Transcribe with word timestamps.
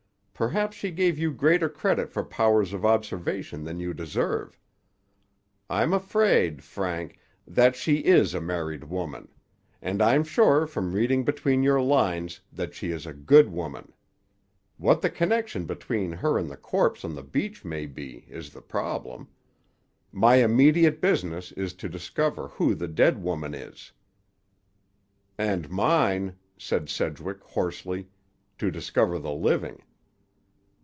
Perhaps 0.33 0.75
she 0.75 0.89
gave 0.89 1.19
you 1.19 1.31
greater 1.31 1.69
credit 1.69 2.11
for 2.11 2.23
powers 2.23 2.73
of 2.73 2.83
observation 2.83 3.63
than 3.63 3.79
you 3.79 3.93
deserve. 3.93 4.59
I'm 5.69 5.93
afraid, 5.93 6.63
Frank, 6.63 7.19
that 7.45 7.75
she 7.75 7.97
is 7.97 8.33
a 8.33 8.41
married 8.41 8.85
woman; 8.85 9.27
and 9.83 10.01
I'm 10.01 10.23
sure, 10.23 10.65
from 10.65 10.93
reading 10.93 11.23
between 11.23 11.61
your 11.61 11.79
lines, 11.79 12.41
that 12.51 12.73
she 12.73 12.89
is 12.89 13.05
a 13.05 13.13
good 13.13 13.51
woman. 13.51 13.93
What 14.77 15.03
the 15.03 15.11
connection 15.11 15.65
between 15.67 16.11
her 16.11 16.39
and 16.39 16.49
the 16.49 16.57
corpse 16.57 17.05
on 17.05 17.13
the 17.13 17.21
beach 17.21 17.63
may 17.63 17.85
be, 17.85 18.25
is 18.27 18.49
the 18.51 18.63
problem. 18.63 19.27
My 20.11 20.37
immediate 20.37 21.01
business 21.01 21.51
is 21.51 21.75
to 21.75 21.87
discover 21.87 22.47
who 22.47 22.73
the 22.73 22.87
dead 22.87 23.21
woman 23.21 23.53
is." 23.53 23.91
"And 25.37 25.69
mine," 25.69 26.35
said 26.57 26.89
Sedgwick 26.89 27.43
hoarsely, 27.43 28.09
"to 28.57 28.71
discover 28.71 29.19
the 29.19 29.31
living." 29.33 29.83